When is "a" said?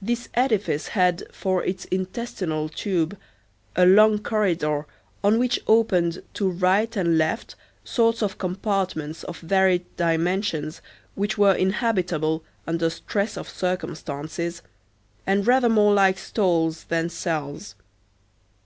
3.74-3.84